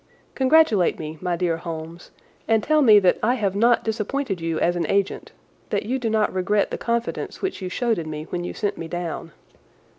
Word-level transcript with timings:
Congratulate 0.33 0.97
me, 0.97 1.19
my 1.21 1.35
dear 1.35 1.57
Holmes, 1.57 2.09
and 2.47 2.63
tell 2.63 2.81
me 2.81 2.97
that 2.97 3.19
I 3.21 3.35
have 3.35 3.55
not 3.55 3.83
disappointed 3.83 4.41
you 4.41 4.59
as 4.59 4.75
an 4.75 4.87
agent—that 4.87 5.85
you 5.85 5.99
do 5.99 6.09
not 6.09 6.33
regret 6.33 6.71
the 6.71 6.77
confidence 6.79 7.43
which 7.43 7.61
you 7.61 7.69
showed 7.69 7.99
in 7.99 8.09
me 8.09 8.23
when 8.31 8.43
you 8.43 8.55
sent 8.55 8.79
me 8.79 8.87
down. 8.87 9.31